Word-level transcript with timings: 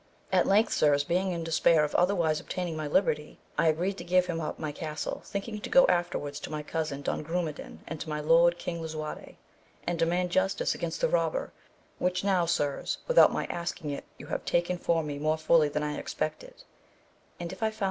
At 0.31 0.47
length 0.47 0.73
sirs 0.73 1.03
being 1.03 1.31
in 1.31 1.43
despair 1.43 1.83
of 1.83 1.93
otherwise 1.93 2.39
obtaining 2.39 2.75
my 2.75 2.87
liberty 2.87 3.37
I 3.55 3.67
agreed 3.67 3.99
to 3.99 4.03
give 4.03 4.25
him 4.25 4.41
up 4.41 4.57
my 4.57 4.71
castle, 4.71 5.21
thinking 5.27 5.61
to 5.61 5.69
go 5.69 5.85
afterwards 5.85 6.39
to 6.39 6.49
my 6.49 6.63
cousin 6.63 7.03
Don 7.03 7.21
Grumedan, 7.23 7.81
and 7.85 8.01
to 8.01 8.09
my 8.09 8.19
lord 8.19 8.57
King 8.57 8.81
Lisuarte, 8.81 9.35
and 9.85 9.99
demand 9.99 10.31
justice 10.31 10.73
against 10.73 11.01
the 11.01 11.07
robber, 11.07 11.51
which 11.99 12.23
now 12.23 12.47
sirs, 12.47 12.97
without 13.07 13.31
my 13.31 13.45
asking 13.45 13.91
it, 13.91 14.05
you 14.17 14.25
have 14.25 14.43
taken 14.43 14.79
for 14.79 15.03
me 15.03 15.19
more 15.19 15.37
fully 15.37 15.69
than 15.69 15.83
I 15.83 15.99
expected; 15.99 16.63
and 17.39 17.53
if 17.53 17.61
I 17.61 17.69
found. 17.69 17.79